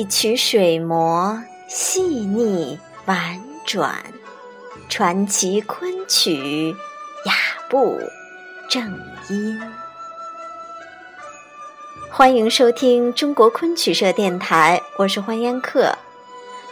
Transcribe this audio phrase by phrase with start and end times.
[0.00, 1.38] 一曲水磨
[1.68, 4.02] 细腻婉转，
[4.88, 6.74] 传奇昆曲
[7.26, 7.34] 雅
[7.68, 8.00] 步
[8.66, 8.82] 正
[9.28, 9.60] 音。
[12.10, 15.94] 欢迎收听中国昆曲社电台，我是欢烟客。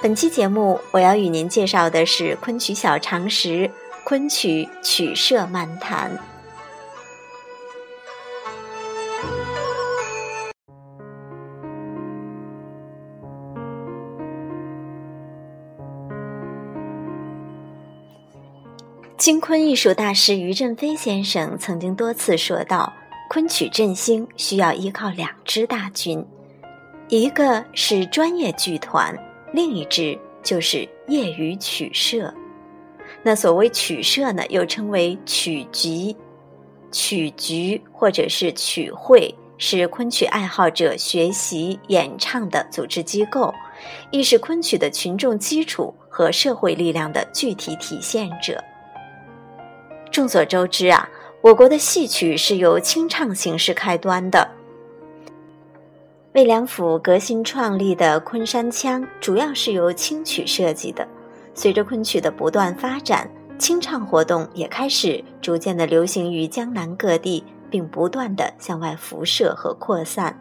[0.01, 3.71] 本期节目我要与您介绍的是昆曲小常识——
[4.05, 6.11] 昆曲曲社漫谈。
[19.19, 22.91] 京昆艺术大师于振飞先生曾经多次说到，
[23.29, 26.25] 昆曲振兴需要依靠两支大军，
[27.09, 29.13] 一个是专业剧团，
[29.53, 32.33] 另一支就是业余曲社。
[33.21, 36.17] 那所谓曲社呢，又称为曲集、
[36.93, 43.53] 曲局或者是曲会，是昆曲爱好者学习演唱的组织机构，
[44.13, 48.63] 亦是昆曲的群众基础和社会力量的具体体现者。
[50.11, 51.09] 众所周知啊，
[51.41, 54.49] 我国的戏曲是由清唱形式开端的。
[56.35, 61.07] 魏良辅革新创立的昆山腔，主要是由清曲设计的。
[61.55, 63.29] 随着昆曲的不断发展，
[63.59, 70.39] 清唱活动也开始逐渐的流行于江南各地，并不断的向外辐射和扩散。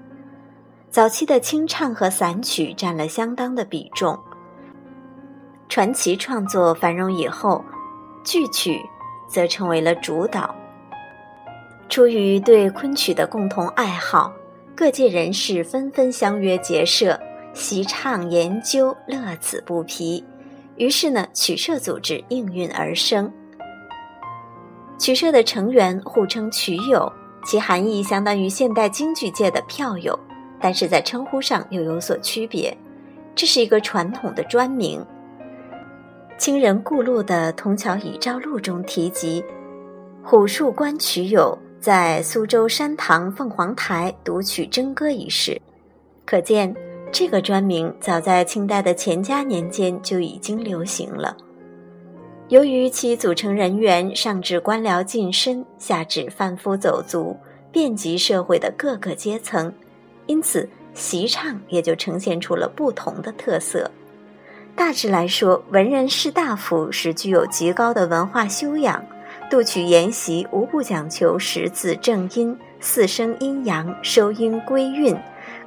[0.91, 4.17] 早期的清唱和散曲占了相当的比重。
[5.67, 7.63] 传奇创作繁荣以后，
[8.23, 8.79] 剧曲。
[9.29, 10.55] 则成为了主导。
[11.89, 14.33] 出于对昆曲的共同爱好，
[14.75, 17.19] 各界人士纷纷相约结社，
[17.53, 20.23] 习唱研究，乐此不疲。
[20.75, 23.31] 于是呢，曲社组织应运而生。
[24.99, 27.11] 曲社的成员互称曲友，
[27.45, 30.17] 其含义相当于现代京剧界的票友，
[30.59, 32.75] 但是在称呼上又有所区别。
[33.33, 35.03] 这是一个传统的专名。
[36.37, 39.43] 清人顾禄的《铜桥遗诏录》中提及，
[40.23, 45.59] 虎树观曲友在苏州山堂凤凰台读曲征歌一事，
[46.25, 46.73] 可见
[47.11, 51.35] 这个专名早在清代的乾嘉年间就已经流行了。
[52.49, 57.35] 由于其组成人员上至官僚近身，下至贩夫走卒，
[57.71, 59.73] 遍及社会的各个阶层，
[60.27, 63.89] 因此习唱也就呈现出了不同的特色。
[64.77, 69.03] 大致来说，文人士大夫是具有极高的文化修养，
[69.49, 75.17] 读曲研习无不讲求十字正音、四声阴阳、收音归韵、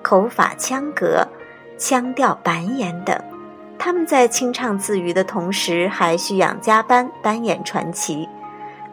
[0.01, 1.27] 口法腔格、
[1.77, 3.21] 腔调板眼等。
[3.77, 8.29] 他们在清唱自娱的同时，还需养家班单演传奇，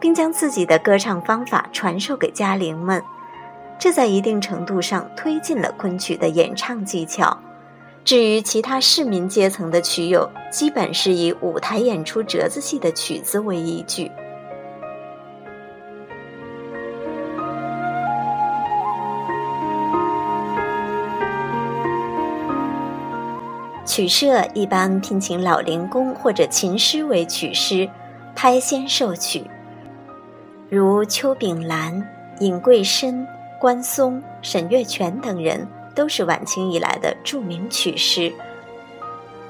[0.00, 3.00] 并将自己的歌唱方法传授给家龄们。
[3.78, 7.38] 这在一定程度上推进了昆曲的演唱技巧。
[8.08, 14.10] 至于其他市民阶层的曲友，基本是以舞台演出折子戏的曲子为依据。
[23.84, 27.86] 曲社一般聘请老龄工或者琴师为曲师，
[28.34, 29.44] 拍先授曲，
[30.70, 32.02] 如邱炳兰、
[32.40, 33.28] 尹桂深、
[33.60, 35.68] 关松、沈月泉等人。
[35.98, 38.32] 都是晚清以来的著名曲师。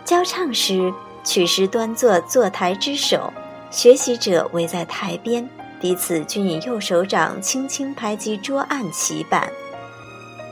[0.02, 0.90] 教唱时，
[1.22, 3.30] 曲师端坐坐台之首，
[3.70, 5.46] 学习者围在台边，
[5.78, 9.52] 彼此均以右手掌轻轻拍击桌案棋板，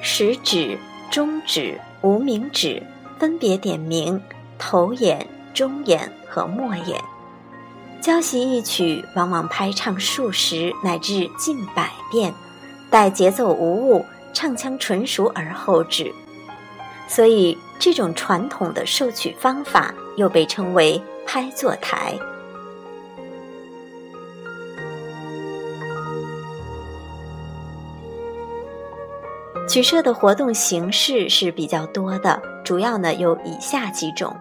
[0.03, 0.79] 食指、
[1.11, 2.83] 中指、无名指
[3.19, 4.23] 分别点名
[4.59, 7.03] 头眼、中眼和末眼。
[8.03, 12.35] 教习一曲，往往拍唱数十乃至近百遍，
[12.91, 14.05] 待节奏无误。
[14.37, 16.13] 唱腔纯熟而后止，
[17.09, 22.15] 所以这种传统的受曲方法又被称为拍坐台。
[29.67, 34.37] 曲社的活动形式是比较多的，主要呢有以下几种：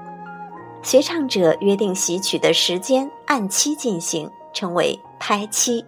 [0.84, 5.82] 学唱者约定习曲的时间，按期进行，称为拍期；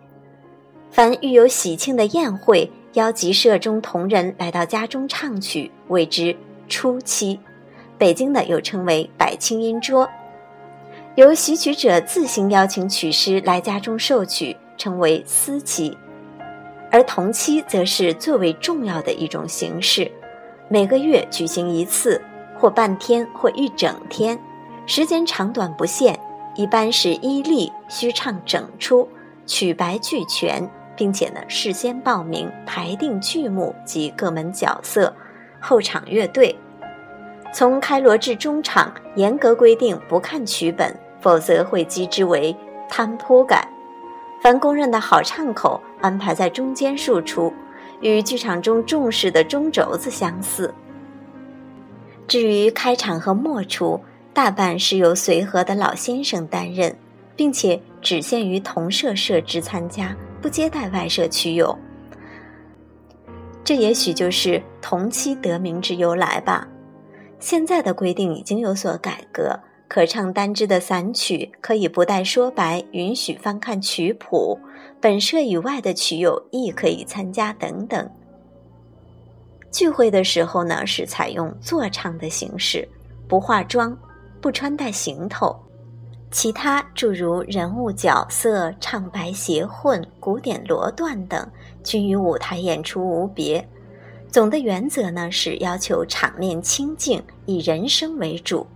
[0.92, 2.72] 凡遇有喜庆的宴会。
[2.98, 6.36] 邀集社中同仁来到家中唱曲，谓之
[6.68, 7.40] 初期。
[7.96, 10.10] 北京的又称为百清音桌。
[11.14, 15.96] 由习曲者自行邀请曲师来家中授曲，称为私期。
[16.92, 20.12] 而同期则是最为重要的一种形式，
[20.68, 22.20] 每个月举行一次，
[22.58, 24.40] 或半天，或一整天，
[24.88, 26.20] 时间长短不限，
[26.56, 29.08] 一般是一例须唱整出，
[29.46, 30.68] 曲白俱全。
[30.98, 35.16] 并且呢，事先报名排定剧目及各门角色，
[35.62, 36.54] 后场乐队。
[37.54, 42.54] 从开锣至中场，严格规定不看曲本，否则会击之为
[42.90, 43.66] 摊铺感。
[44.42, 47.54] 凡公认的好唱口，安排在中间数出，
[48.02, 50.74] 与剧场中重视的中轴子相似。
[52.28, 54.00] 至于开场和末处，
[54.34, 56.96] 大半是由随和的老先生担任，
[57.36, 61.78] 并且只限于同社社之参加，不接待外社曲友。
[63.64, 66.68] 这也许就是同期得名之由来吧。
[67.40, 74.60] 现在的规定已经有所改革，可唱单支的散曲可以不带说白，允许翻看曲谱，
[75.02, 78.10] 本社以外的曲友亦可以参加等等。
[79.72, 82.88] 聚会的时候呢，是采用坐唱的形式，
[83.28, 83.98] 不化妆。
[84.40, 85.54] 不穿戴行头，
[86.38, 91.50] 其他诸如人物角色、唱白协混、古典罗段等，
[91.84, 93.68] 均与舞台演出无别。
[94.30, 98.68] 总的原则呢是要求场面清静，以人声为主。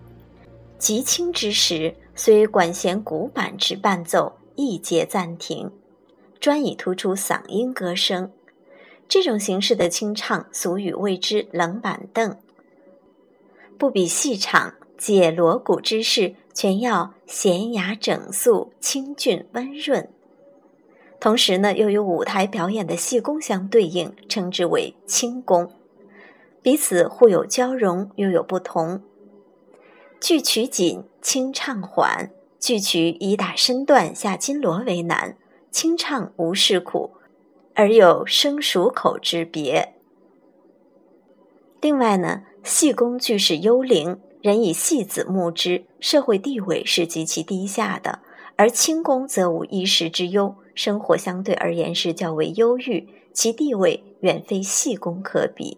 [0.79, 5.69] 极清之时，虽管弦鼓板之伴奏，亦皆暂停，
[6.39, 8.31] 专以突出嗓音歌声。
[9.07, 12.35] 这种形式的清唱，俗语谓之“冷板凳”，
[13.77, 14.73] 不比戏场。
[14.97, 20.09] 借锣鼓之势，全要娴雅整肃、清俊温润。
[21.19, 25.71] 同时呢，又与舞台表演的戏功相对应，称之为清功。
[26.61, 29.01] 彼此互有交融，又有不同。
[30.19, 35.37] 剧曲紧，清唱缓；剧曲以打身段、下金锣为难，
[35.71, 37.11] 清唱无事苦，
[37.73, 39.93] 而有生熟口之别。
[41.81, 44.19] 另外呢，戏功俱是幽灵。
[44.41, 48.19] 人以戏子目之，社会地位是极其低下的；
[48.55, 55.77] 而清宫则无衣食之忧，生活相对而言是较为优裕，其地位远非戏宫可比。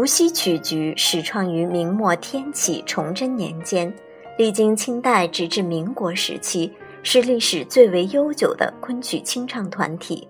[0.00, 3.92] 无锡曲局始创于明末天启、崇祯年间，
[4.38, 10.26] 历经清代直至民国时期，是历史最为悠久的昆曲清唱团体。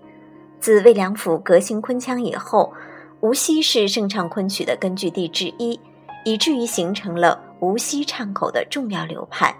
[0.59, 2.69] 自魏良辅革新昆腔以后，
[3.21, 5.79] 无锡是盛唱昆曲的根据地之一，
[6.25, 9.55] 以至于形成了无锡唱口的重要流派。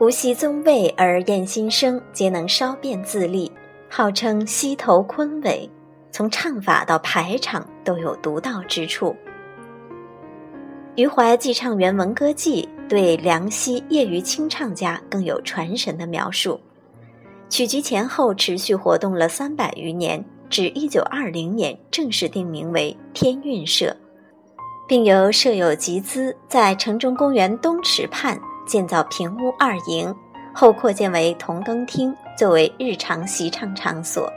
[0.00, 3.50] 无锡宗魏而燕新生，皆能稍变自立，
[3.88, 5.66] 号称西头昆尾。
[6.10, 9.14] 从唱法到排场都有独到之处。
[10.96, 16.60] 余淮寄唱员文歌记对梁溪业余清唱家更有传神的描述。
[17.48, 23.96] 曲集前后持续活动了三百余年，至一九二零年正式定名为天韵社，
[24.86, 30.14] 并由社友集资在城中公园东池畔建造平屋二营，
[30.54, 34.30] 后扩建为同灯厅，作为日常习唱场所。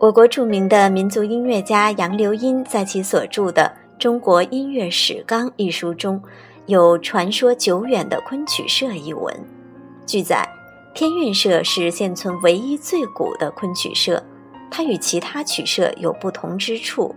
[0.00, 3.70] 我国著名的民族音乐家杨留音在其所著的
[4.02, 6.18] 《中国音乐史纲》一书中，
[6.64, 9.30] 有传说久远的昆曲社一文。
[10.06, 10.48] 据载，
[10.94, 14.24] 天韵社是现存唯一最古的昆曲社，
[14.70, 17.14] 它与其他曲社有不同之处。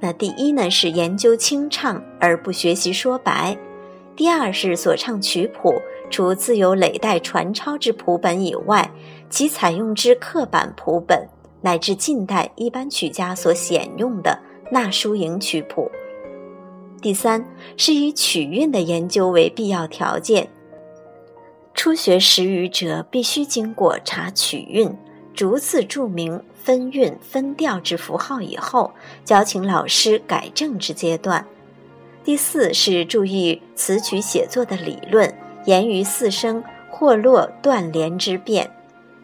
[0.00, 3.54] 那第一呢，是研究清唱而不学习说白；
[4.16, 5.74] 第二是所唱曲谱，
[6.08, 8.90] 除自有累代传抄之谱本以外，
[9.28, 11.28] 其采用之刻板谱本。
[11.64, 14.38] 乃至近代一般曲家所选用的
[14.70, 15.90] 纳书营曲谱。
[17.00, 17.42] 第三
[17.78, 20.46] 是以曲韵的研究为必要条件。
[21.72, 24.94] 初学识语者必须经过查曲韵、
[25.32, 28.92] 逐字注明分韵分调之符号以后，
[29.24, 31.46] 交请老师改正之阶段。
[32.22, 35.32] 第四是注意词曲写作的理论，
[35.64, 38.70] 言于四声或落断连之变。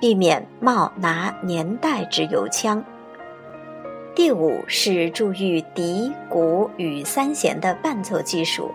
[0.00, 2.82] 避免冒拿年代之油腔。
[4.14, 8.70] 第五是注意笛、鼓与三弦的伴奏技术，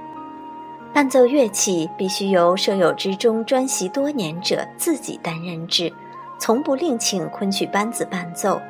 [0.93, 5.91] 伴奏乐器必须由舍友之中专习多年者自己担任之，
[6.39, 8.61] 从不另请昆曲班子伴奏。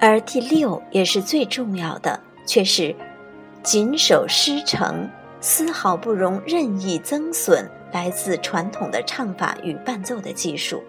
[0.00, 2.94] 而第六也是最重要的，却是
[3.62, 5.08] 谨守师承，
[5.40, 10.82] 丝毫不容任意增损来自传统的唱法与伴奏的技术。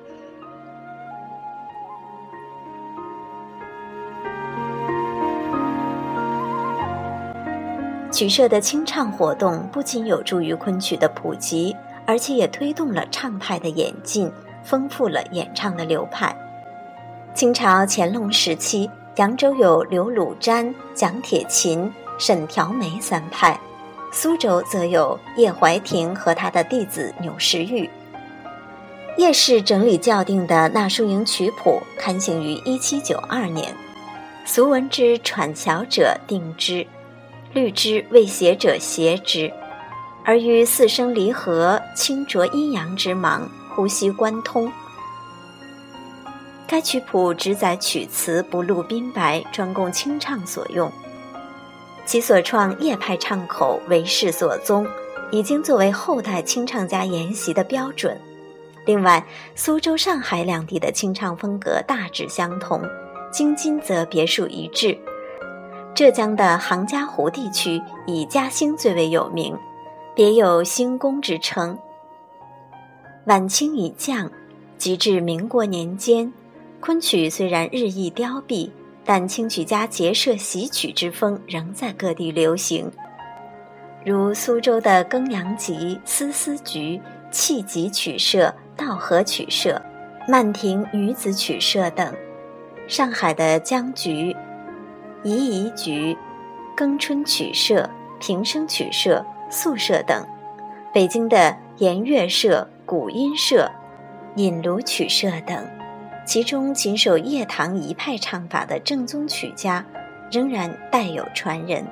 [8.20, 11.74] 曲社的清唱活动不仅有助于昆曲的普及，
[12.06, 14.30] 而且也推动了唱派的演进，
[14.62, 16.36] 丰富了演唱的流派。
[17.34, 23.58] 清朝乾隆时期，扬州有刘鲁瞻、蒋铁琴、沈调梅三派，
[24.12, 27.90] 苏州则有叶怀庭和他的弟子钮石玉。
[29.16, 33.74] 叶氏整理校订的《纳书营曲谱》刊行于一七九二年，
[34.44, 36.86] 俗闻之喘小者定之，
[37.54, 39.52] 律之未写者谐之，
[40.24, 44.72] 而于四声离合、清浊阴阳之芒，呼吸贯通。
[46.68, 50.92] 该曲谱只载曲词，不录宾白，专供清唱所用。
[52.06, 54.88] 其所创叶派唱口为世所宗，
[55.32, 58.16] 已经作为后代清唱家研习的标准。
[58.86, 59.26] 另外，
[59.56, 62.82] 苏州、上海两地的清唱风格大致相同，
[63.32, 64.96] 京津则别树一帜。
[65.96, 69.58] 浙江的杭嘉湖地区以嘉兴最为有名，
[70.16, 71.78] 别有“兴宫”之称。
[73.26, 74.32] 晚清以降，
[74.78, 76.32] 及至民国年间。
[76.80, 78.72] 昆曲虽然日益凋敝，
[79.04, 82.90] 但清曲家结社习曲之风仍在各地流行，
[84.06, 89.82] 如苏州的庚阳集、丝丝局、气集曲社、道和曲社、
[90.26, 92.14] 曼亭女子曲社等；
[92.88, 94.34] 上海的江局、
[95.24, 96.18] 宜宜局、
[96.78, 100.24] 庚春曲社、平生曲社、宿舍等；
[100.94, 103.70] 北京的颜乐社、古音社、
[104.36, 105.68] 引炉曲社等。
[106.26, 109.84] 其中谨守叶唐一派唱法的正宗曲家，
[110.32, 111.84] 仍然代有传人，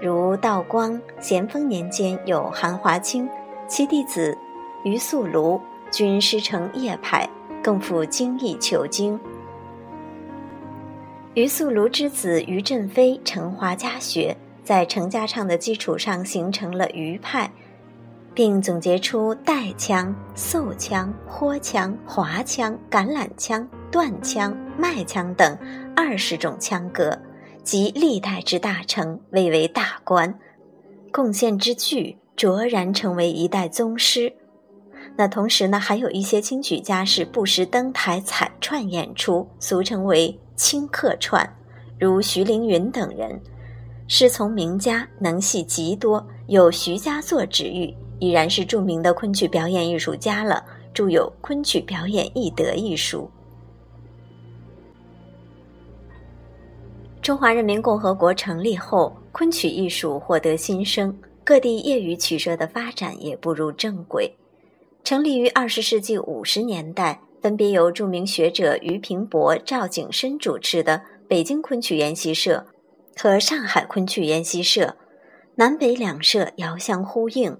[0.00, 3.28] 如道光、咸丰年间有韩华清，
[3.68, 4.36] 其弟子
[4.84, 5.60] 于素庐
[5.90, 7.28] 均师承叶派，
[7.62, 9.20] 更赴精益求精。
[11.38, 17.48] 于素庐之子于振飞承华家学，在程家唱的基础上形成了余派。
[18.34, 25.56] 并总结出带腔、奏腔、豁腔、滑腔、橄榄腔、断腔、麦腔等
[25.94, 27.16] 二十种腔格，
[27.62, 30.36] 集历代之大成，蔚为大观，
[31.12, 34.32] 贡献之巨，卓然成为一代宗师。
[35.16, 41.48] 那同时呢，还有一些清曲家是不时登台彩串演出，俗称为清客串，
[42.00, 43.40] 如徐凌云等人，
[44.08, 47.94] 师从名家，能戏极多，有徐家作之誉。
[48.18, 53.30] 已然是著名的昆曲表演艺术家了，著有《昆曲表演艺德》一书。
[57.22, 64.28] 中华人民共和国成立后，昆曲艺术获得新生，各地业余曲社的发展也步入正轨。
[65.04, 72.66] 成立于二十世纪五十年代，分别由著名学者俞平伯、赵景深主持的北京昆曲研习社
[73.16, 74.96] 和上海昆曲研习社，
[75.56, 77.56] 南北两社遥相呼应。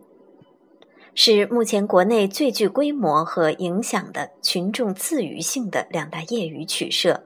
[1.15, 7.25] 是目前国内最具规模和影响的群众自娱性的两大业余曲社，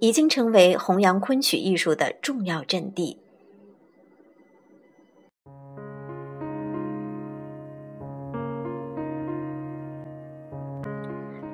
[0.00, 3.21] 已经成为弘扬昆曲艺术的重要阵地。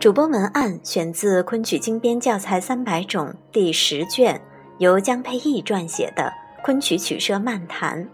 [0.00, 4.40] 主播文案选自《昆曲精编教材三百种》第十卷，
[4.78, 6.22] 由江佩义撰写的
[6.62, 8.04] 《昆曲曲社漫谈》。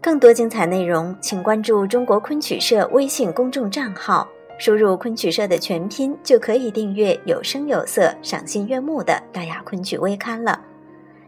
[0.00, 4.26] 更多精彩内容，请关注中国昆曲社微信公众账号，
[4.58, 10.58] 输入“昆曲社”的全拼，就可以订阅有声有色、赏心悦目的大雅昆曲微刊了。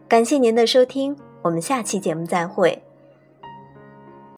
[0.08, 2.82] 感谢您的收听，我们下期节目再会。